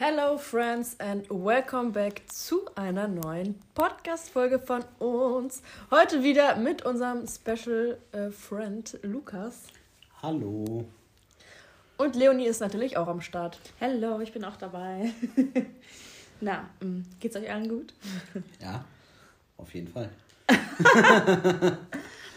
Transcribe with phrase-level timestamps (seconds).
[0.00, 5.60] Hello, friends, and welcome back zu einer neuen Podcast-Folge von uns.
[5.90, 9.64] Heute wieder mit unserem Special äh, Friend Lukas.
[10.22, 10.84] Hallo.
[11.96, 13.58] Und Leonie ist natürlich auch am Start.
[13.80, 15.10] Hallo, ich bin auch dabei.
[16.40, 17.92] Na, mm, geht's euch allen gut?
[18.62, 18.84] Ja,
[19.56, 20.10] auf jeden Fall.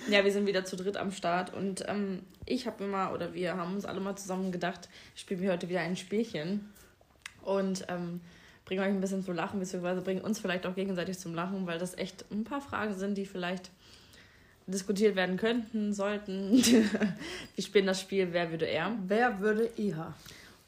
[0.10, 3.36] Ja, wir sind wieder zu dritt am Start und ähm, ich habe mir mal, oder
[3.36, 6.72] wir haben uns alle mal zusammen gedacht, spielen wir heute wieder ein Spielchen
[7.44, 8.22] und ähm,
[8.66, 11.80] bringen euch ein bisschen zum Lachen, beziehungsweise bringen uns vielleicht auch gegenseitig zum Lachen, weil
[11.80, 13.72] das echt ein paar Fragen sind, die vielleicht
[14.68, 16.54] diskutiert werden könnten, sollten.
[17.56, 18.96] wir spielen das Spiel Wer würde er?
[19.06, 20.14] Wer würde eher?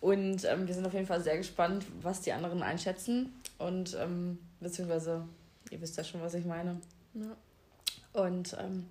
[0.01, 3.33] Und ähm, wir sind auf jeden Fall sehr gespannt, was die anderen einschätzen.
[3.57, 5.25] Und ähm, beziehungsweise,
[5.69, 6.81] ihr wisst ja schon, was ich meine.
[7.13, 8.21] Ja.
[8.21, 8.85] Und ähm,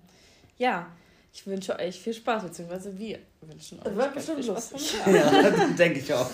[0.57, 0.87] ja,
[1.35, 4.93] ich wünsche euch viel Spaß, beziehungsweise wir wünschen euch Das wird bestimmt viel Spaß lustig.
[5.07, 6.29] Ja, denke ich auch.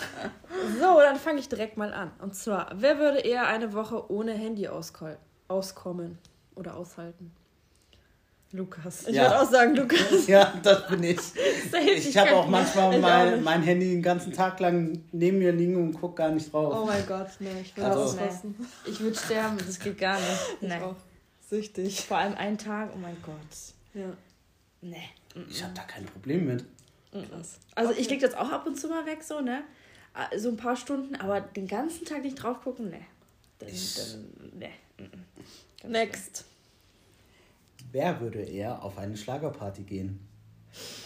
[0.78, 2.10] So, dann fange ich direkt mal an.
[2.20, 4.68] Und zwar, wer würde eher eine Woche ohne Handy
[5.48, 6.18] auskommen
[6.54, 7.32] oder aushalten?
[8.52, 9.06] Lukas.
[9.06, 9.22] Ich Ja.
[9.24, 10.00] würde auch sagen, Lukas.
[10.26, 11.20] Ja, das bin ich.
[11.20, 15.38] Safe, Ich habe auch manchmal Ich auch mein, mein Handy den ganzen Tag lang neben
[15.38, 16.74] mir liegen und guck gar nicht drauf.
[16.82, 18.54] Oh mein Gott, nee, ich würde Also- ausrasten.
[18.86, 20.56] Ich würde sterben, das geht gar nicht.
[20.60, 20.80] Ich Nee.
[20.82, 20.96] auch.
[21.48, 22.04] Süchtig.
[22.04, 23.34] Vor allem einen Tag, oh mein Gott.
[23.94, 24.06] Ja,
[24.82, 25.08] Nee.
[25.48, 26.64] Ich habe da kein Problem mit.
[27.12, 27.58] krass.
[27.74, 29.62] Also ich leg das auch ab und zu mal weg, so, ne?
[30.14, 33.00] Ah, So ein paar Stunden, aber den ganzen Tag nicht drauf gucken, ne.
[33.58, 34.70] Dann, Ich- dann, ne.
[35.84, 36.44] Next.
[37.92, 40.20] Wer würde eher auf eine Schlagerparty gehen?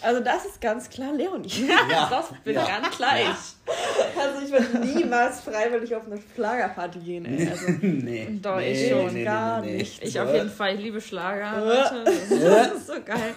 [0.02, 1.48] Also das ist ganz klar Leonie.
[1.90, 2.08] Ja.
[2.10, 2.66] Das bin Ja.
[2.66, 3.26] ganz gleich.
[3.26, 7.48] Also ich würde niemals freiwillig auf eine Schlagerparty gehen, ey.
[7.48, 8.38] Also, nee.
[8.42, 10.02] Doch, nee, ich schon, gar nicht.
[10.02, 11.56] Ich auf jeden Fall, ich liebe Schlager.
[11.56, 11.68] Äh.
[11.68, 12.04] Leute.
[12.04, 13.32] Das ist so geil.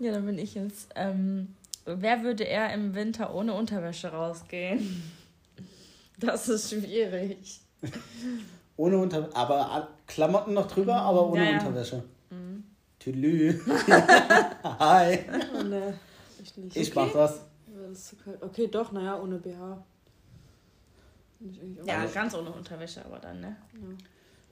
[0.00, 0.88] ja, dann bin ich jetzt.
[0.96, 1.54] Ähm,
[1.84, 5.02] wer würde eher im Winter ohne Unterwäsche rausgehen?
[6.18, 7.60] Das ist schwierig.
[8.76, 11.58] Ohne Unter aber a- Klamotten noch drüber, aber ohne Ja, ja.
[11.58, 12.02] Unterwäsche.
[13.02, 13.58] Tülü.
[14.78, 15.18] Hi.
[15.58, 15.94] oh, ne,
[16.42, 16.76] ich nicht.
[16.76, 17.00] Ich okay.
[17.06, 17.40] mach das.
[17.66, 18.16] Ja, das.
[18.40, 19.82] Okay, doch, naja, ohne BH.
[21.84, 23.56] Ja, Also- ganz ohne Unterwäsche, aber dann, ne?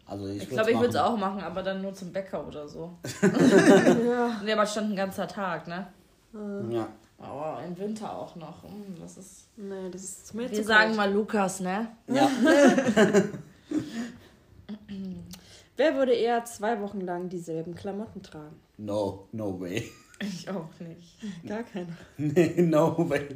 [0.07, 2.99] Also ich, glaube, ich würde es auch machen, aber dann nur zum Bäcker oder so.
[3.23, 4.41] ja.
[4.45, 5.87] Nee, aber stand ein ganzer Tag, ne?
[6.35, 6.89] Äh, Ja.
[7.19, 8.65] Aber im Winter auch noch.
[8.65, 9.47] Hm, das ist.
[9.57, 10.97] nee, das ist mir Wir zu sagen kalt.
[10.97, 11.89] mal Lukas, ne?
[12.09, 12.29] Ja.
[15.81, 18.55] Wer würde eher zwei Wochen lang dieselben Klamotten tragen?
[18.77, 19.83] No, no way.
[20.23, 21.17] Ich auch nicht.
[21.49, 21.97] Gar keiner.
[22.19, 23.29] Nee, no way.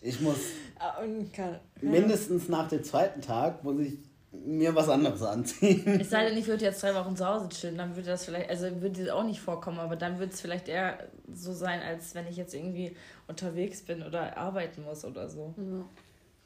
[0.00, 0.38] Ich muss
[0.80, 1.00] Ah,
[1.32, 1.60] keine.
[1.80, 3.98] mindestens nach dem zweiten Tag muss ich
[4.32, 5.86] mir was anderes anziehen.
[6.00, 8.50] Es sei denn, ich würde jetzt zwei Wochen zu Hause chillen, dann würde das vielleicht,
[8.50, 12.16] also würde das auch nicht vorkommen, aber dann würde es vielleicht eher so sein, als
[12.16, 12.96] wenn ich jetzt irgendwie
[13.28, 15.54] unterwegs bin oder arbeiten muss oder so.
[15.56, 15.84] Ja.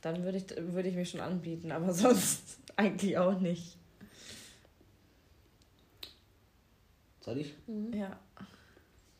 [0.02, 0.44] Dann würde ich,
[0.74, 3.78] würde ich mich schon anbieten, aber sonst eigentlich auch nicht.
[7.26, 7.54] Soll ich?
[7.92, 8.16] Ja.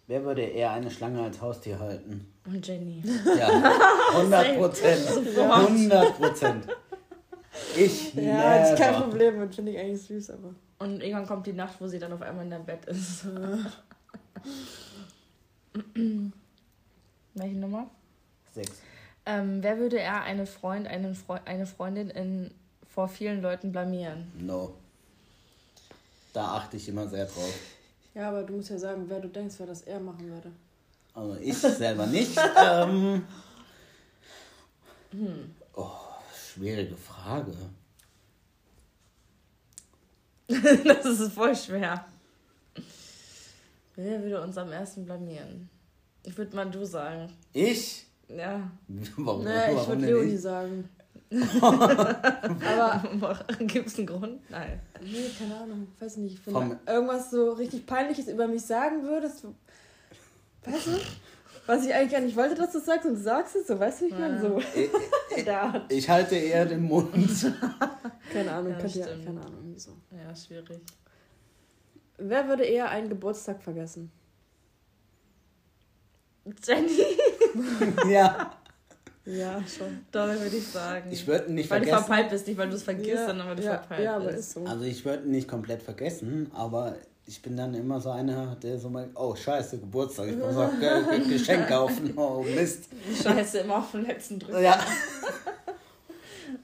[0.06, 2.32] Wer würde eher eine Schlange als Haustier halten?
[2.44, 3.02] Und Jenny.
[3.36, 3.48] Ja,
[4.14, 5.08] 100 Prozent.
[5.36, 6.68] 100 Prozent.
[7.76, 9.06] Ich Ja, das ist kein never.
[9.08, 10.54] Problem und finde ich eigentlich süß, aber.
[10.78, 13.26] Und irgendwann kommt die Nacht, wo sie dann auf einmal in deinem Bett ist.
[17.34, 17.90] Welche Nummer?
[18.52, 18.80] Sechs.
[19.24, 22.52] Ähm, wer würde eher eine Freund, einen Freu eine Freundin in,
[22.88, 24.30] vor vielen Leuten blamieren?
[24.38, 24.74] No.
[26.32, 27.75] Da achte ich immer sehr drauf.
[28.16, 30.50] Ja, aber du musst ja sagen, wer du denkst, wer das eher machen würde.
[31.12, 32.34] Also ich selber nicht.
[32.56, 33.22] ähm,
[35.74, 35.90] oh,
[36.34, 37.52] schwierige Frage.
[40.48, 42.06] das ist voll schwer.
[43.96, 45.68] Wer würde uns am ersten blamieren?
[46.22, 47.30] Ich würde mal du sagen.
[47.52, 48.06] Ich?
[48.28, 48.70] Ja.
[49.18, 50.40] Warum, Nee, ich warum würde denn Leonie ich?
[50.40, 50.88] sagen.
[51.60, 54.50] Aber, Gibt es einen Grund?
[54.50, 54.80] Nein.
[55.02, 56.44] nee, keine Ahnung, weiß nicht.
[56.46, 59.44] Wenn Vom- du irgendwas so richtig Peinliches über mich sagen würdest,
[60.64, 60.90] weißt du?
[61.66, 64.02] Was ich eigentlich gar nicht wollte, dass du sagst und du sagst es, so weißt
[64.02, 64.60] du, ich meine so.
[65.36, 65.84] Ich, Da.
[65.88, 67.12] ich halte eher den Mund.
[68.32, 69.90] Keine Ahnung, Ja, ja, keine Ahnung, wieso.
[70.12, 70.80] Ja, schwierig.
[72.18, 74.10] Wer würde eher einen Geburtstag vergessen?
[76.64, 77.00] Jenny?
[78.08, 78.52] ja.
[79.26, 80.06] Ja, schon.
[80.12, 81.10] Doch, würde ich sagen.
[81.10, 82.06] Ich würde nicht weil du vergessen.
[82.06, 84.26] verpeilt bist, nicht weil du es vergisst, ja, sondern weil du ja, verpeilt ja, aber
[84.26, 84.38] bist.
[84.38, 84.64] ist so.
[84.64, 86.94] Also ich würde ihn nicht komplett vergessen, aber
[87.26, 91.18] ich bin dann immer so einer, der so mal, oh scheiße, Geburtstag, ich muss Ge
[91.18, 92.84] Ge Geschenk kaufen, oh Mist.
[93.20, 94.60] Scheiße, immer auf den letzten Drücker.
[94.60, 94.78] Ja.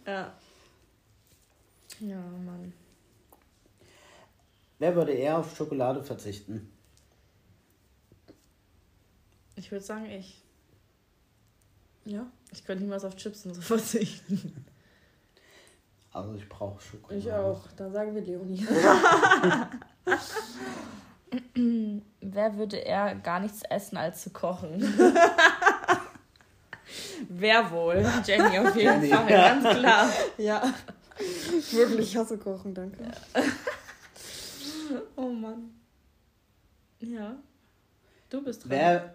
[0.04, 0.32] Ja.
[2.00, 2.72] Ja, Mann.
[4.80, 6.72] Wer würde eher auf Schokolade verzichten?
[9.54, 10.41] Ich würde sagen, ich.
[12.04, 12.26] Ja.
[12.52, 14.64] Ich könnte niemals auf Chips und so verzichten.
[16.12, 17.18] Also ich brauche Schokolade.
[17.18, 17.66] Ich auch.
[17.76, 18.66] Da sagen wir Leonie.
[22.20, 24.82] Wer würde eher gar nichts essen, als zu kochen?
[27.28, 28.04] Wer wohl?
[28.26, 29.08] Jenny auf jeden Jenny.
[29.08, 30.10] Fall, ganz klar.
[30.38, 30.74] ja.
[31.70, 33.04] Wirklich, ich hasse Kochen, danke.
[35.16, 35.70] Oh Mann.
[37.00, 37.36] Ja.
[38.28, 38.70] Du bist dran.
[38.70, 39.14] Wer.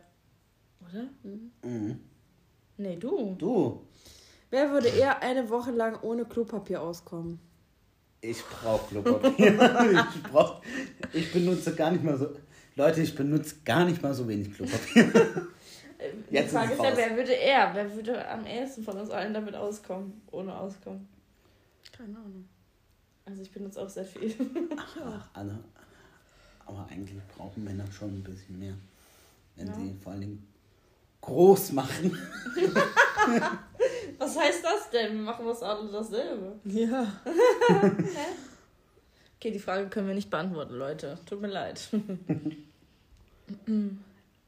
[0.87, 1.03] Oder?
[1.63, 1.99] Mhm.
[2.77, 3.35] Nee, du.
[3.37, 3.81] Du.
[4.49, 7.39] Wer würde eher eine Woche lang ohne Klopapier auskommen?
[8.21, 10.07] Ich brauche Klopapier.
[10.15, 10.61] ich, brauch,
[11.13, 12.29] ich benutze gar nicht mal so.
[12.75, 15.03] Leute, ich benutze gar nicht mal so wenig Klopapier.
[16.29, 17.73] Die Jetzt Frage ist ja, wer würde er?
[17.73, 20.21] Wer würde am ehesten von uns allen damit auskommen?
[20.31, 21.07] Ohne auskommen.
[21.91, 22.47] Keine Ahnung.
[23.25, 24.33] Also ich benutze auch sehr viel.
[24.77, 25.57] Ach, alle.
[26.65, 28.75] Aber eigentlich brauchen Männer schon ein bisschen mehr.
[29.55, 29.73] Wenn Ja.
[29.73, 30.47] sie vor allen Dingen
[31.21, 32.17] groß machen.
[34.17, 35.13] Was heißt das denn?
[35.17, 36.53] Wir machen das alle dasselbe.
[36.65, 37.07] Ja.
[39.39, 41.15] Okay, die Frage können wir nicht beantworten, Leute.
[41.27, 41.89] Tut mir leid.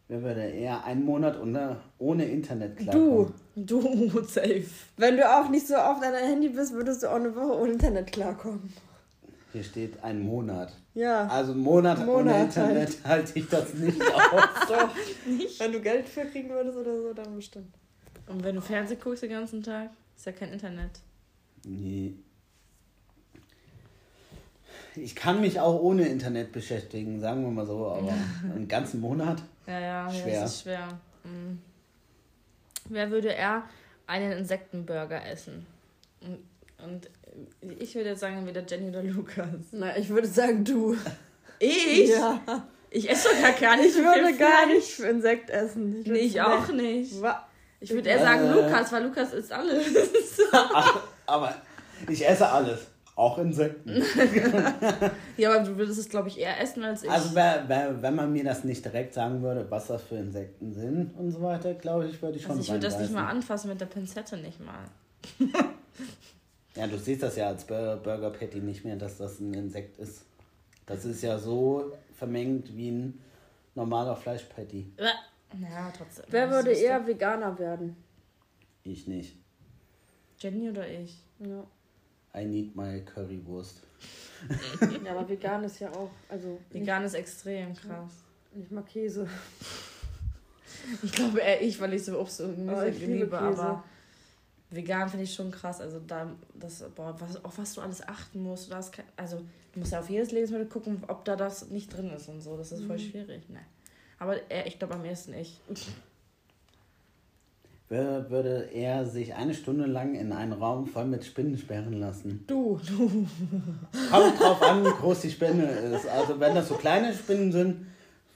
[0.08, 2.84] Wer würde eher einen Monat ohne, ohne Internet Du.
[2.84, 3.34] klarkommen?
[3.56, 4.66] Du, safe.
[4.98, 7.60] Wenn du auch nicht so oft an deinem Handy bist, würdest du auch eine Woche
[7.60, 8.74] ohne Internet klarkommen.
[9.52, 10.74] Hier steht ein Monat.
[10.94, 11.28] Ja.
[11.28, 14.44] Also Monat, ohne Monat Internet halte ich das nicht aus.
[14.68, 14.90] Doch.
[15.58, 17.74] Wenn du Geld für kriegen würdest oder so, dann bestimmt.
[18.28, 20.92] Und wenn du Fernsehen guckst den ganzen Tag, ist ja kein Internet.
[21.66, 22.14] Nee.
[24.96, 28.14] Ich kann mich auch ohne Internet beschäftigen, sagen wir mal so, aber
[28.44, 29.42] einen ganzen Monat?
[29.66, 30.34] Ja, ja, Schwer.
[30.34, 30.88] ja das ist schwer.
[31.24, 31.60] Mhm.
[32.90, 33.64] Wer würde eher
[34.08, 35.66] einen Insektenburger essen?
[36.22, 36.40] Und,
[36.84, 37.10] und
[37.80, 39.48] ich würde jetzt sagen, entweder Jenny oder Lukas.
[39.72, 40.96] Na, ich würde sagen, du.
[41.60, 42.10] Ich?
[42.10, 42.40] Ja.
[42.92, 46.02] Ich esse doch gar nicht Ich würde gar nicht Insekt essen.
[46.02, 47.22] Nee, ich auch nicht.
[47.22, 47.48] Wa-
[47.80, 48.54] Ich würde eher sagen Äh.
[48.54, 49.86] Lukas, weil Lukas isst alles.
[50.52, 51.54] Ach, aber
[52.08, 52.80] ich esse alles.
[53.16, 54.02] Auch Insekten.
[55.38, 57.12] ja, aber du würdest es, glaube ich, eher essen als ich.
[57.12, 60.74] Also wer, wer, wenn man mir das nicht direkt sagen würde, was das für Insekten
[60.74, 63.28] sind und so weiter, glaube ich, würde ich schon also ich würde das nicht mal
[63.28, 64.86] anfassen mit der Pinzette nicht mal.
[66.76, 69.98] Ja, du siehst das ja als Bur- Burger Patty nicht mehr, dass das ein Insekt
[69.98, 70.24] ist.
[70.86, 73.20] Das ist ja so vermengt wie ein
[73.76, 74.92] normaler Fleischpatty.
[74.98, 76.26] Ja, trotzdem.
[76.30, 77.96] Wer würde eher Veganer werden?
[78.84, 79.36] Ich nicht.
[80.40, 81.18] Jenny oder ich?
[81.40, 81.66] Ja.
[82.40, 83.82] I need my Currywurst.
[85.04, 88.14] ja, aber vegan ist ja auch, also Vegan ist extrem krass.
[88.54, 89.28] nicht, nicht mal Käse.
[91.04, 93.62] Ich glaube eher ich, weil ich so Obst und Gemüse ich liebe liebe, Käse.
[93.62, 93.84] aber
[94.72, 95.82] vegan finde ich schon krass.
[95.82, 98.72] Also da, das, boah, was, auf was du alles achten musst.
[98.72, 99.42] Du kein, also
[99.74, 102.56] du musst ja auf jedes Lebensmittel gucken, ob da das nicht drin ist und so.
[102.58, 103.02] Das ist voll Mhm.
[103.02, 103.50] schwierig.
[103.50, 103.60] Ne.
[104.20, 105.60] Aber eher, ich glaube am ehesten ich.
[107.92, 112.44] Wer würde er sich eine Stunde lang in einen Raum voll mit Spinnen sperren lassen?
[112.46, 112.80] Du.
[114.12, 116.08] Kommt drauf an, wie groß die Spinne ist.
[116.08, 117.88] Also wenn das so kleine Spinnen sind,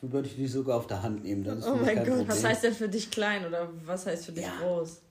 [0.01, 1.45] würde ich die sogar auf der Hand nehmen.
[1.63, 2.27] Oh mein Gott, Problem.
[2.27, 4.53] Was heißt denn für dich klein oder was heißt für dich Ja.
[4.59, 5.01] groß?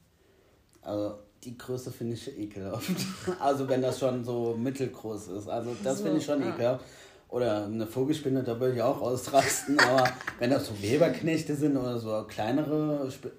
[0.82, 2.90] Also die Größe finde ich ekelhaft.
[3.40, 5.48] Also wenn das schon so mittelgroß ist.
[5.48, 6.50] Also das So, finde ich schon ah.
[6.50, 6.84] ekelhaft.
[7.28, 9.78] Oder eine Vogelspinne, da würde ich auch ausrasten.
[9.88, 10.08] Aber
[10.38, 13.36] wenn das so Weberknechte sind oder so kleinere Spinnen,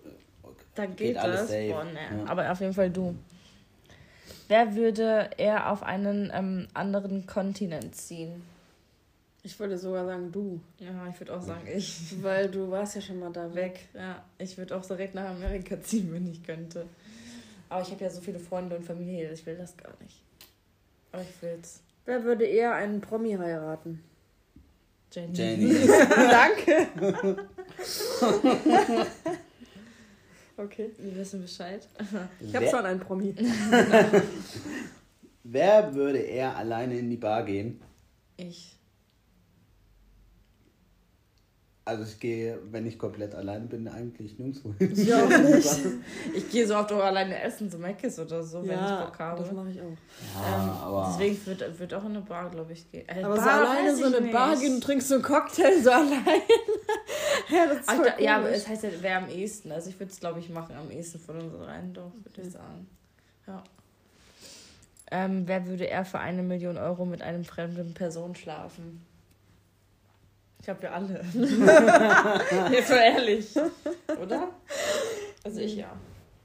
[0.73, 1.49] Dann geht, alles das.
[1.49, 1.69] safe.
[1.69, 2.23] Boah, ne.
[2.23, 2.31] Ja.
[2.31, 3.15] Aber auf jeden Fall du.
[4.47, 8.43] Wer würde eher auf einen ähm, anderen Kontinent ziehen?
[9.43, 10.59] Ich würde sogar sagen, du.
[10.79, 12.15] Ja, ich würde auch sagen ich.
[12.23, 13.87] Weil du warst ja schon mal da weg.
[13.93, 14.01] Weg.
[14.01, 16.85] Ja, ich würde auch direkt nach Amerika ziehen, wenn ich könnte.
[17.73, 20.21] Aber ich habe ja so viele Freunde und Familie, ich will das gar nicht.
[21.11, 21.81] Aber ich will's.
[22.05, 24.03] Wer würde eher einen Promi heiraten?
[25.11, 25.35] Jenny.
[25.35, 25.73] Jenny.
[26.07, 26.87] Danke.
[30.57, 30.91] okay.
[30.99, 31.87] Wir wissen Bescheid.
[32.39, 33.33] Ich habe schon einen Promi.
[35.43, 37.81] wer würde eher alleine in die Bar gehen?
[38.37, 38.77] Ich.
[41.85, 44.93] Also ich gehe, wenn ich komplett allein bin, eigentlich nirgendwo hin.
[44.95, 45.79] Ich auch nicht.
[46.33, 49.19] Ich gehe so oft auch alleine essen, so Meckes oder so, wenn ich Ja, Bock
[49.19, 49.41] habe.
[49.43, 49.83] das mache ich auch.
[50.41, 53.05] Ja, Ähm, aber Deswegen wird, wird auch in eine Bar, glaube ich, gehen.
[53.09, 55.23] Äh, Aber so Bar alleine weiß so ich eine Bar gehen und trinkst so einen
[55.23, 56.23] Cocktail so allein.
[57.49, 59.69] ja, das ist Ach, da, ja, aber es heißt ja, wer am ehesten.
[59.73, 62.49] Also ich würde es, glaube ich, machen am ehesten von uns rein, doch, würde ich
[62.49, 62.87] sagen.
[63.45, 63.61] Ja.
[65.11, 69.05] Ähm, wer würde eher für eine Million Euro mit einem fremden Person schlafen?
[70.63, 71.15] Ich glaube, wir alle.
[72.71, 73.53] Jetzt mal ehrlich.
[74.21, 74.47] Oder?
[75.43, 75.91] Also ich ja.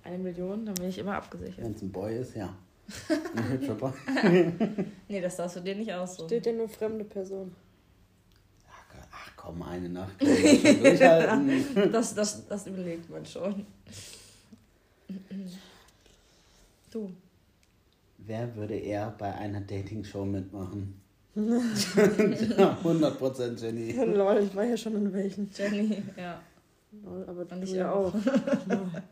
[0.03, 1.65] Eine Million, dann bin ich immer abgesichert.
[1.65, 2.53] wenn es ein Boy ist, ja.
[3.37, 3.93] Ein hübscher Boy.
[5.07, 6.27] Nee, das darfst du dir nicht aussuchen.
[6.27, 7.55] Steht ja nur fremde Person.
[9.13, 10.21] Ach, komm, eine Nacht.
[11.93, 13.67] Das, das, das überlegt man schon.
[16.91, 17.13] Du.
[18.17, 21.01] Wer würde eher bei einer Dating-Show mitmachen?
[22.85, 23.93] 100% Jenny.
[23.93, 25.51] Lol, ich war ja schon in welchen.
[25.55, 26.41] Jenny, ja.
[27.05, 28.13] Lol, aber Und du ich ja auch.
[28.15, 29.03] auch.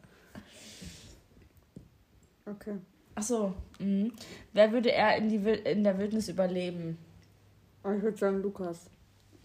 [2.51, 2.75] okay.
[3.15, 3.55] Achso.
[3.79, 4.13] Mhm.
[4.53, 6.99] Wer würde eher in, die Wil in der Wildnis überleben?
[7.83, 8.91] Aber ich würde sagen Lukas.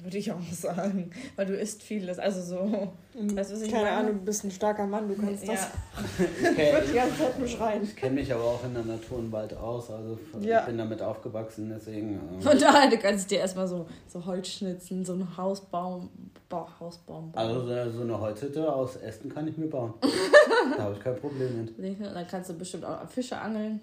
[0.04, 1.12] Würde ich auch sagen.
[1.36, 2.18] Weil du isst vieles.
[2.18, 2.94] Also so.
[3.14, 3.98] Weißt du, was ich Keine meine?
[3.98, 5.62] Ahnung, du bist ein starker Mann, du kannst das.
[5.62, 5.72] Ja.
[6.20, 7.96] Ich Ich würde die kenne ganze Zeit nur schreien.
[7.96, 9.92] kenn mich aber auch in der Natur und Wald aus.
[9.92, 10.62] Also Ja.
[10.62, 12.16] ich bin damit aufgewachsen, deswegen.
[12.40, 16.10] äh, Von daher, du kannst dir erstmal so, so Holz schnitzen, so einen Hausbaum,
[16.50, 17.48] ba Hausbaum bauen.
[17.48, 19.94] Also so- so eine Holzhütte aus Ästen kann ich mir bauen.
[20.78, 21.78] da habe ich kein Problem mit.
[22.00, 23.82] Und dann kannst du bestimmt auch Fische angeln.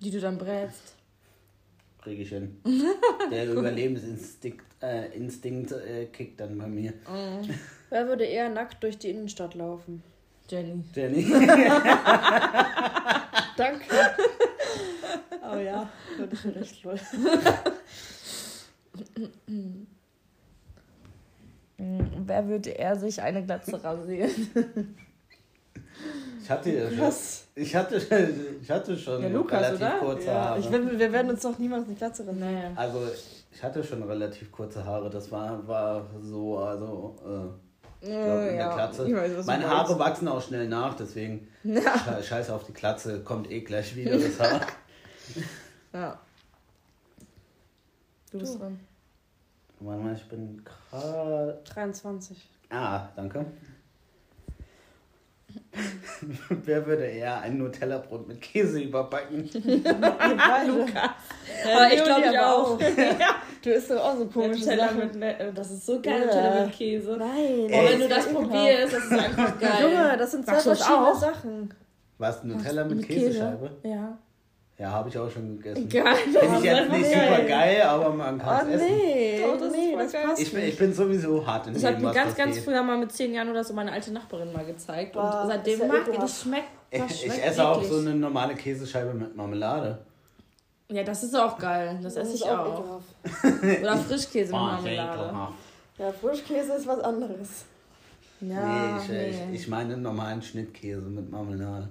[0.00, 0.94] die du dann brätst.
[2.02, 2.60] Kriege ich hin.
[3.30, 6.92] Der Überlebensinstinkt äh, Instinkt, äh, kickt dann bei mir.
[7.90, 10.02] Wer würde eher nackt durch die Innenstadt laufen?
[10.48, 10.82] Jenny.
[10.94, 11.24] Jenny.
[13.56, 13.84] Danke.
[15.42, 16.98] oh ja, würde ich recht wohl.
[19.46, 19.86] Mhm.
[21.76, 24.96] Wer würde eher sich eine Glatze rasieren?
[26.48, 27.00] Ich hatte ja schon.
[27.00, 27.44] Was?
[27.54, 27.96] Ich hatte,
[28.62, 29.98] ich hatte schon Ja, Lukas, relativ oder?
[29.98, 30.60] kurze Ja, Haare.
[30.60, 32.40] ich, wir werden uns doch niemals eine Glatze rennen.
[32.40, 32.72] Naja.
[32.74, 33.02] also
[33.52, 35.10] ich hatte schon relativ kurze Haare.
[35.10, 37.16] Das war, war so, also
[38.00, 39.06] äh, ich glaube in der Glatze.
[39.08, 39.76] Ich weiß, Meine meinst.
[39.76, 41.80] Haare wachsen auch schnell nach, deswegen Ja.
[41.96, 44.60] sche- scheiße auf die Glatze, kommt eh gleich wieder das Haar.
[45.92, 46.18] ja.
[48.32, 48.58] Du bist Du.
[48.60, 48.80] dran.
[49.80, 51.60] Warte mal, ich bin gerade.
[51.74, 52.48] 23.
[52.70, 53.44] Ah, danke.
[56.64, 59.48] Wer würde eher ein Nutella-Brot mit Käse überbacken?
[59.54, 61.10] Lukas.
[61.64, 62.78] Aber ich glaube ich auch.
[63.60, 64.98] Du isst doch auch so komische Nutella Sachen.
[64.98, 66.26] mit, Ne- das ist so geil, Ja.
[66.26, 67.16] Nutella mit Käse.
[67.18, 67.66] Nein.
[67.68, 69.70] Boah, wenn du das probierst, das ist einfach geil.
[69.82, 71.14] Junge, das sind zwei verschiedene?
[71.16, 71.74] Sachen.
[72.18, 73.70] Was, Nutella mit, Mit Käsescheibe?
[73.82, 74.16] Ja.
[74.78, 75.88] Ja, habe ich auch schon gegessen.
[75.88, 76.14] Geil.
[76.14, 78.86] Finde ich jetzt nicht super geil, aber man Oh kann es essen.
[78.96, 79.40] nee.
[79.42, 80.24] Doch, das nee, das geil.
[80.26, 82.64] passt Ich bin, ich bin sowieso hart in Das dem, hat mir ganz, ganz geht.
[82.64, 85.14] früher mal mit zehn Jahren oder so meine alte Nachbarin mal gezeigt.
[85.14, 86.68] Boah, und seitdem mag ich das schmeckt.
[86.92, 89.98] Das Ich, schmeckt ich esse auch so eine normale Käsescheibe mit Marmelade.
[90.90, 91.98] Ja, das ist auch geil.
[92.00, 93.00] Das, Das esse ich auch.
[93.82, 95.34] Oder Frischkäse mit Oh, Marmelade.
[95.98, 97.64] Ja, Frischkäse ist was anderes.
[98.40, 99.28] Ja, nee, ich, nee.
[99.54, 101.88] Ich, ich meine normalen Schnittkäse mit Marmelade.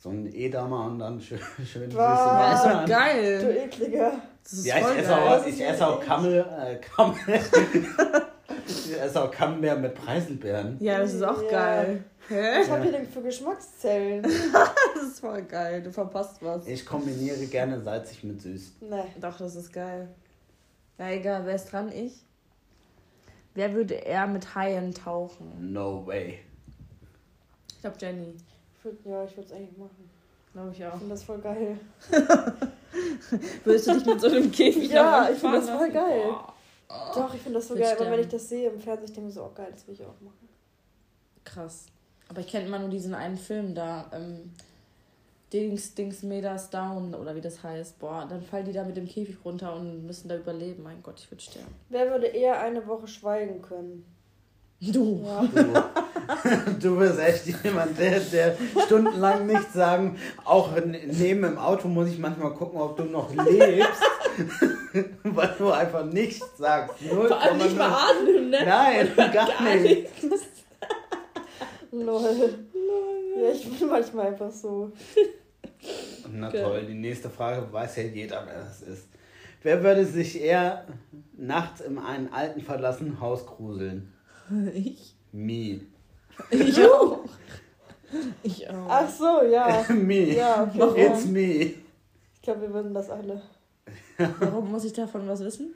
[0.00, 2.02] So ein Edamer und dann schön, schön süße Boah.
[2.02, 3.38] Ja, ist Marmelade.
[3.38, 3.56] Du geil.
[3.64, 4.12] ekliger.
[4.44, 5.12] Das ist Ja, ich esse geil.
[5.22, 6.00] auch, Das ich esse auch.
[6.00, 7.16] Kammel, äh, Kammel.
[8.66, 10.76] ich esse auch Camembert mit Preiselbeeren.
[10.80, 11.50] Ja, das ist auch Ja.
[11.50, 12.04] geil.
[12.28, 12.60] Hä?
[12.60, 14.22] Was habt ihr denn für Geschmackszellen?
[14.94, 15.82] Das ist voll geil.
[15.82, 16.66] Du verpasst was.
[16.66, 18.72] Ich kombiniere gerne salzig mit süß.
[18.80, 19.02] Nee.
[19.20, 20.08] Doch, das ist geil.
[20.98, 21.90] Na egal, wer ist dran?
[21.92, 22.24] Ich?
[23.54, 25.72] Wer würde eher mit Haien tauchen?
[25.72, 26.38] No way.
[27.72, 28.34] Ich glaube Jenny.
[28.78, 30.10] Ich würd, ja, ich würde es eigentlich machen.
[30.52, 30.92] Glaube ich Ich auch.
[30.98, 31.78] finde das voll geil.
[33.64, 36.22] Würdest du dich mit so einem Käfig Ja, ich find fahren das voll geil.
[36.28, 36.54] Boah.
[37.14, 37.96] Doch, ich finde das so geil.
[37.98, 39.94] Aber wenn ich das sehe im Fernsehen, ich denke mir so, oh geil, das will
[39.94, 40.48] ich auch machen.
[41.44, 41.86] Krass.
[42.28, 44.10] Aber ich kenne immer nur diesen einen Film da.
[44.12, 44.52] Ähm,
[45.52, 47.98] Dings, Dings, Meters Down oder wie das heißt.
[47.98, 50.82] Boah, dann fallen die da mit dem Käfig runter und müssen da überleben.
[50.82, 51.74] Mein Gott, ich würde sterben.
[51.88, 54.04] Wer würde eher eine Woche schweigen können?
[54.80, 55.24] Du.
[55.26, 55.42] Ja.
[55.42, 58.56] Du, du bist echt jemand, der, der
[58.86, 60.16] stundenlang nichts sagen.
[60.44, 64.00] Auch neben im Auto muss ich manchmal gucken, ob du noch lebst.
[65.24, 66.94] Weil du einfach nichts sagst.
[67.02, 67.96] Null Vor allem nicht mal null.
[67.98, 68.58] atmen, ne?
[68.64, 70.08] Nein, gar nicht.
[71.90, 72.54] Lol.
[73.42, 74.92] Ja, ich bin manchmal einfach so.
[76.30, 76.62] Na Geil.
[76.62, 79.08] toll, die nächste Frage weiß ja jeder, wer das ist.
[79.62, 80.86] Wer würde sich eher
[81.36, 84.12] nachts in einem alten verlassenen Haus gruseln?
[84.74, 85.14] Ich.
[85.32, 85.80] Me.
[86.50, 87.20] Ich auch.
[88.42, 88.86] Ich auch.
[88.88, 89.84] Ach so, ja.
[89.94, 90.34] me.
[90.34, 91.06] Ja, okay.
[91.06, 91.74] It's me.
[92.34, 93.42] Ich glaube, wir würden das alle.
[94.40, 95.74] Warum muss ich davon was wissen?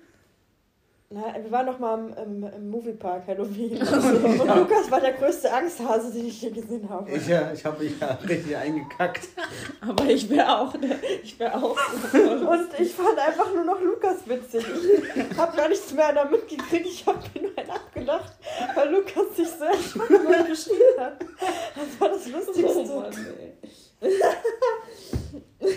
[1.15, 3.73] Na, wir waren doch mal im, im, im Moviepark Halloween.
[3.83, 7.11] Und Lukas war der größte Angsthase, den ich je gesehen habe.
[7.11, 9.29] Ich, äh, ich habe mich ja richtig eingekackt.
[9.83, 10.99] Aber ich wäre auch, ne?
[11.23, 11.77] ich wäre auch.
[12.15, 14.65] Und ich fand einfach nur noch Lukas witzig.
[15.15, 16.87] Ich habe gar nichts mehr damit gekriegt.
[16.87, 18.33] Ich habe mir nur einen abgelacht,
[18.75, 21.21] weil Lukas sich so erschrocken und geschrien hat.
[21.21, 22.91] Das war das Lustigste.
[22.91, 23.13] Oh Mann,
[25.61, 25.69] ey.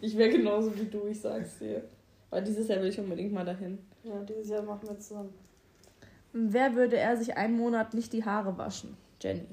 [0.00, 1.82] Ich wäre genauso wie du, ich sag's dir.
[2.30, 3.78] Aber dieses Jahr will ich unbedingt mal dahin.
[4.02, 5.32] Ja, dieses Jahr machen wir zusammen.
[6.32, 8.96] Wer würde er sich einen Monat nicht die Haare waschen?
[9.20, 9.46] Jenny.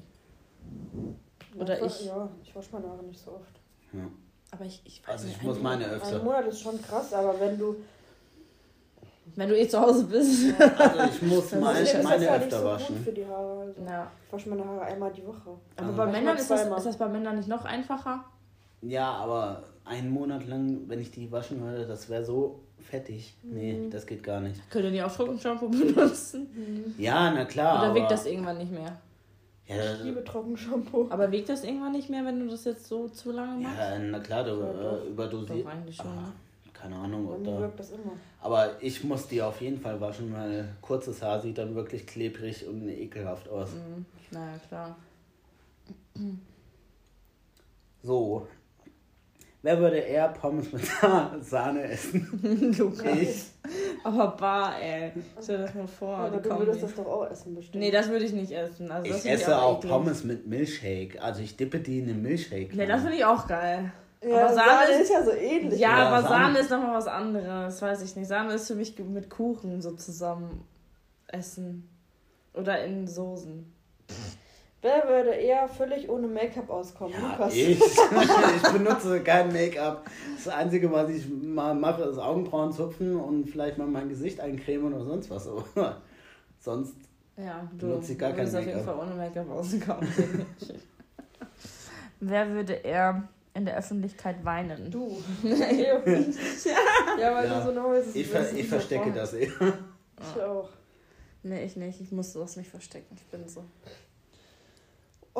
[1.58, 2.04] Oder ja, ich.
[2.06, 3.60] Ja, ich wasche meine Haare nicht so oft.
[4.50, 5.36] Aber ich, ich weiß Also nicht.
[5.38, 6.22] ich muss ein meine Ein öfter.
[6.22, 7.76] Monat ist schon krass, aber wenn du.
[9.36, 10.54] Wenn du eh zu Hause bist.
[10.58, 12.96] Also ich muss Außerdem meine, ist das meine ja nicht öfter so waschen.
[12.96, 13.60] gut für die Haare.
[13.60, 13.82] Also.
[13.86, 14.10] Ja.
[14.26, 15.50] Ich wasche meine Haare einmal die Woche.
[15.76, 15.92] Aber Ah.
[15.92, 18.24] bei Männern ist das, ist das bei Männern nicht noch einfacher?
[18.80, 23.34] Ja, aber einen Monat lang, wenn ich die waschen würde, das wäre so fettig.
[23.42, 23.90] Nee, Mhm.
[23.90, 24.60] das geht gar nicht.
[24.70, 26.94] Könnt ihr die auch Trockenshampoo benutzen?
[26.98, 27.78] Ja, na klar.
[27.80, 28.98] Oder aber, wiegt das irgendwann nicht mehr?
[29.66, 31.06] Ja, Ich liebe Trockenshampoo.
[31.10, 33.78] Aber wiegt das irgendwann nicht mehr, wenn du das jetzt so zu lange machst?
[33.78, 35.28] ja, na klar, du Ja, äh.
[35.28, 36.32] Doch, eigentlich schon, Ah, ne?
[36.72, 37.60] Keine Ahnung, ob mir da.
[37.60, 38.12] wirkt das immer.
[38.40, 42.66] Aber ich muss die auf jeden Fall waschen, weil kurzes Haar sieht dann wirklich klebrig
[42.66, 43.70] und ekelhaft aus.
[43.74, 44.06] Mhm.
[44.30, 44.96] Naja, klar.
[48.02, 48.46] So.
[49.62, 50.82] Wer würde eher Pommes mit
[51.42, 52.74] Sahne essen?
[52.78, 53.04] Lukas.
[53.20, 53.44] Ich.
[54.04, 55.12] Aber bar, ey.
[55.42, 56.16] Stell dir das mal vor.
[56.16, 57.82] aber die du würdest das doch auch essen bestimmt.
[57.82, 58.90] Nee, das würde ich nicht essen.
[58.90, 59.92] Also, das Ich esse auch eklig.
[59.92, 61.20] Pommes mit Milchshake.
[61.20, 62.70] Also ich dippe die in den Milchshake.
[62.76, 63.92] Nee, das finde ich auch geil.
[64.22, 65.80] ja, aber Sahne, Sahne ist, ja so ähnlich.
[65.80, 66.44] Ja, Ja, aber Sahne.
[66.44, 67.82] Sahne ist nochmal was anderes.
[67.82, 68.28] Weiß ich nicht.
[68.28, 70.64] Sahne ist für mich mit Kuchen so zusammen
[71.26, 71.88] essen.
[72.54, 73.72] Oder in Soßen.
[74.80, 77.12] Wer würde eher völlig ohne Make-up auskommen?
[77.20, 77.52] Ja, Lukas.
[77.54, 77.80] ich.
[77.80, 80.08] ich benutze kein Make-up.
[80.36, 84.92] Das Einzige, was ich mal mache, ist Augenbrauen zupfen und vielleicht mal mein Gesicht eincremen
[84.94, 85.48] oder sonst was.
[85.48, 85.64] Aber
[86.60, 86.94] sonst
[87.36, 88.96] Ja, du Benutze ich gar kein würdest auf jeden Make-up.
[88.98, 90.08] Fall ohne Make-up auskommen.
[92.20, 94.90] Wer würde eher in der Öffentlichkeit weinen?
[94.90, 95.16] Du.
[95.42, 97.60] ja, weil Ja.
[97.60, 98.14] du so neu bist.
[98.16, 99.50] ich, ver ich verstecke das eh.
[100.20, 100.68] Ich auch.
[101.42, 102.00] Nee, ich nicht.
[102.00, 103.16] Ich muss sowas nicht verstecken.
[103.16, 103.64] Ich bin so.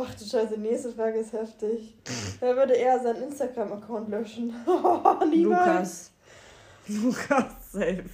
[0.00, 1.96] Ach du Scheiße, die nächste Frage ist heftig.
[2.38, 4.54] Wer würde eher seinen Instagram-Account löschen?
[4.66, 5.24] Oh.
[5.24, 6.12] Lukas.
[6.86, 8.04] Lukas, safe.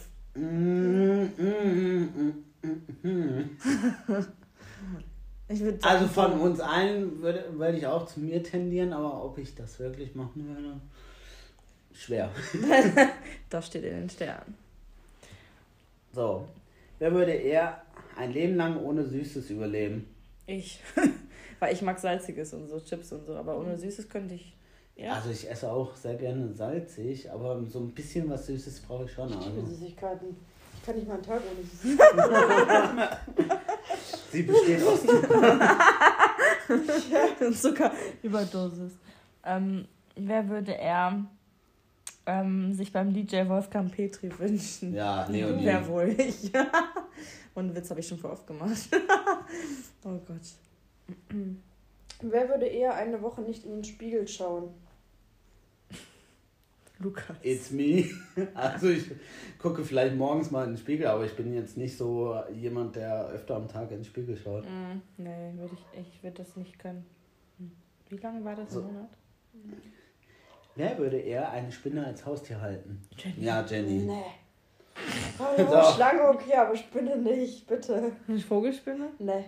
[5.48, 9.36] Ich würde Also von uns allen würde, würde ich auch zu mir tendieren, aber ob
[9.38, 10.80] ich das wirklich machen würde,
[11.92, 12.30] schwer.
[13.50, 14.56] Das steht in den Sternen.
[16.12, 16.48] So,
[16.98, 17.82] wer würde eher
[18.16, 20.06] ein Leben lang ohne Süßes überleben?
[20.46, 20.80] Ich.
[21.64, 23.34] Weil ich mag Salziges und so, Chips und so.
[23.36, 24.54] Aber ohne Süßes könnte ich.
[24.96, 25.14] Ja.
[25.14, 29.12] Also ich esse auch sehr gerne salzig, aber so ein bisschen was Süßes brauche ich
[29.12, 29.30] schon.
[29.30, 29.72] Ich liebe Also.
[29.74, 30.36] Süßigkeiten.
[30.76, 33.16] Ich kann nicht mal einen Tag ohne Süßigkeiten.
[34.30, 35.00] Sie besteht aus
[37.62, 38.92] Zuckerüberdosis.
[39.46, 41.24] Ähm, wer würde er
[42.26, 44.92] ähm, sich beim DJ Wolfgang Petri wünschen?
[44.92, 45.64] Ja, Leonie.
[45.64, 46.52] Wer wohl ich?
[47.54, 48.86] Und Witz habe ich schon vor oft gemacht.
[50.04, 50.42] oh Gott.
[52.22, 54.70] Wer würde eher eine Woche nicht in den Spiegel schauen?
[56.98, 57.36] Lukas.
[57.42, 58.08] It's me.
[58.54, 59.10] Also ich
[59.58, 63.28] gucke vielleicht morgens mal in den Spiegel, aber ich bin jetzt nicht so jemand, der
[63.28, 64.64] öfter am Tag in den Spiegel schaut.
[64.64, 67.04] Mm, nee, würde ich, ich würde das nicht können.
[67.58, 67.70] Hm.
[68.08, 68.80] Wie lange war das So.
[68.80, 69.08] im Monat?
[70.76, 73.00] Wer würde eher eine Spinne als Haustier halten?
[73.16, 73.44] Jenny.
[73.44, 74.02] Ja, Jenny.
[74.06, 74.22] Nee.
[75.38, 75.92] Oh, So.
[75.96, 78.12] Schlange okay, aber Spinne nicht, bitte.
[78.28, 79.08] Eine Vogelspinne?
[79.18, 79.44] Nee.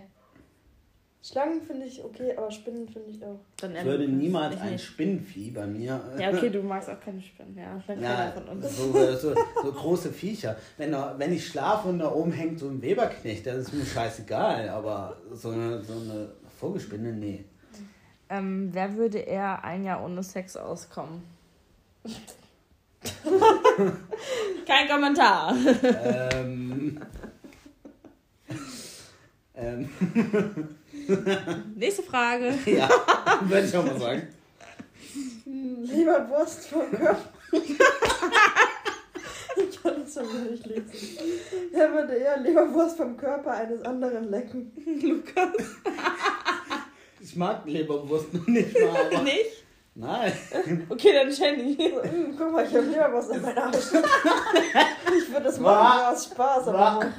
[1.27, 3.39] Schlangen finde ich okay, aber Spinnen finde ich auch.
[3.57, 4.85] Dann Ich würde niemals Ich ein nicht.
[4.85, 5.99] Spinnenvieh bei mir.
[6.17, 7.57] Ja, okay, du magst auch keine Spinnen.
[7.57, 8.77] Ja, Ja, von uns.
[8.77, 10.55] so, so, so große Viecher.
[10.77, 14.69] Wenn, wenn ich schlafe und da oben hängt so ein Weberknecht, das ist mir scheißegal.
[14.69, 17.43] Aber so eine, so eine Vogelspinne, nee.
[18.29, 21.23] Ähm, wer würde eher ein Jahr ohne Sex auskommen?
[24.65, 25.53] Kein Kommentar.
[26.33, 27.01] ähm,
[29.55, 29.89] ähm,
[31.75, 32.53] Nächste Frage.
[32.65, 32.89] ja,
[33.41, 34.27] würde ich auch mal sagen.
[35.45, 37.17] Lieber Wurst vom Körper.
[37.51, 37.77] ich
[39.81, 40.91] kann das schon wieder nicht lesen.
[41.73, 44.71] Er würde eher Leberwurst vom Körper eines anderen lecken.
[45.01, 45.49] Lukas.
[47.21, 49.63] Ich mag Leberwurst noch nicht mal, aber Nicht?
[49.95, 50.33] nein.
[50.89, 51.75] Okay, dann Jenny.
[51.77, 53.75] Hm, guck mal, ich habe Leberwurst in meiner Hand.
[53.77, 57.11] Ich würde das machen nur aus Spaß, aber Wa-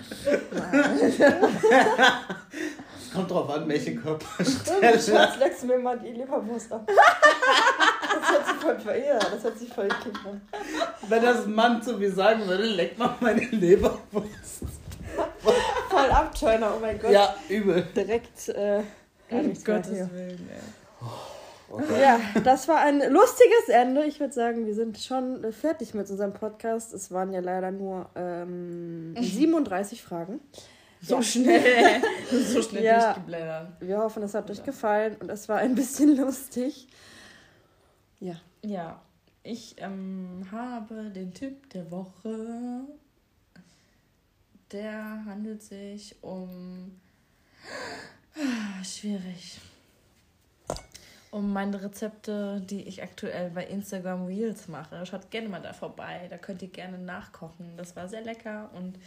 [3.08, 5.00] Es kommt drauf an, welche Körperstelle.
[5.00, 6.86] Schatz, leckst du mir mal die Leberwurst ab.
[6.86, 10.40] Das hört sich voll verehrt, das hört sich voll an.
[11.08, 14.62] Wenn das Mann zu mir sagen würde, leck mal meine Leberwurst.
[15.88, 17.10] Voll Abturner, oh mein Gott.
[17.10, 17.86] Ja, übel.
[17.96, 18.82] Direkt, äh,
[19.30, 20.10] gar nichts mehr Gottes hier.
[20.12, 22.00] Willen, ey.
[22.00, 24.04] Ja, das war ein lustiges Ende.
[24.04, 26.92] Ich würde sagen, wir sind schon äh, fertig mit unserem Podcast.
[26.92, 30.40] Es waren ja leider nur ähm, 37 Fragen.
[31.02, 31.22] So Ja.
[31.22, 32.02] schnell.
[32.30, 33.12] So schnell Ja.
[33.12, 33.80] durchgeblättert.
[33.80, 36.86] Wir hoffen, es hat euch gefallen und es war ein bisschen lustig.
[38.20, 38.34] Ja.
[38.62, 39.00] Ja,
[39.44, 42.80] ich ähm, habe den Tipp der Woche.
[44.72, 47.00] Der handelt sich um.
[48.36, 49.60] Ah, Schwierig.
[51.30, 55.04] um meine Rezepte, die ich aktuell bei Instagram Reels mache.
[55.06, 56.26] Schaut gerne mal da vorbei.
[56.30, 57.76] Da könnt ihr gerne nachkochen.
[57.76, 58.98] Das war sehr lecker und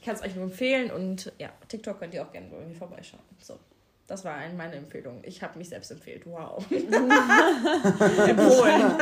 [0.00, 0.90] ich kann es euch nur empfehlen.
[0.90, 3.22] Und ja, TikTok könnt ihr auch gerne bei mir vorbeischauen.
[3.38, 3.58] So,
[4.06, 5.20] das war eine meine Empfehlung.
[5.24, 6.24] Ich habe mich selbst empfehlt.
[6.24, 6.64] Wow.
[6.70, 8.92] Empfohlen.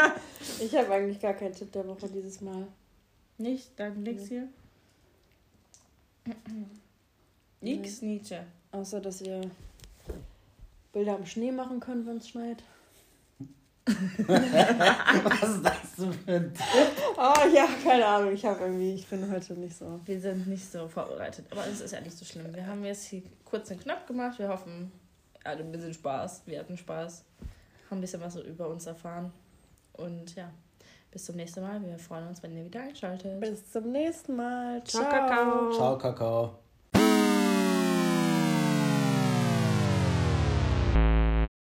[0.60, 2.66] Ich habe eigentlich gar keinen Tipp der Woche dieses Mal.
[3.38, 3.78] Nicht?
[3.78, 4.48] Dann nix hier.
[7.60, 8.44] Nix, Nietzsche.
[8.72, 9.42] Außer, dass ihr
[10.92, 12.64] Bilder am Schnee machen könnt, wenn es schneit.
[14.26, 16.64] Was ist das für ein Tipp?
[17.16, 18.32] Oh ja, keine Ahnung.
[18.32, 20.00] Ich habe irgendwie, ich bin heute nicht so.
[20.04, 21.46] Wir sind nicht so vorbereitet.
[21.50, 22.54] Aber es ist ja nicht so schlimm.
[22.54, 24.38] Wir haben jetzt hier kurz und knapp gemacht.
[24.38, 24.92] Wir hoffen,
[25.44, 26.42] hattet ein bisschen Spaß.
[26.46, 27.24] Wir hatten Spaß.
[27.90, 29.32] Haben ein bisschen was über uns erfahren.
[29.94, 30.50] Und ja,
[31.10, 31.82] bis zum nächsten Mal.
[31.82, 33.40] Wir freuen uns, wenn ihr wieder einschaltet.
[33.40, 34.84] Bis zum nächsten Mal.
[34.84, 35.72] Ciao, Kakao.
[35.72, 36.67] Ciao, Kakao.